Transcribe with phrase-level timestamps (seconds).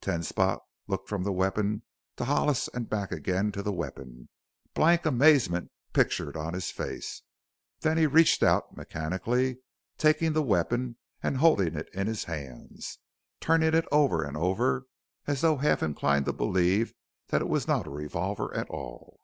[0.00, 1.82] Ten Spot looked from the weapon
[2.16, 4.30] to Hollis and back again to the weapon,
[4.72, 7.20] blank amazement pictured on his face.
[7.80, 9.58] Then he reached out mechanically,
[9.98, 12.98] taking the weapon and holding it in his hands,
[13.40, 14.86] turning it over and over
[15.26, 16.94] as though half inclined to believe
[17.26, 19.20] that it was not a revolver at all.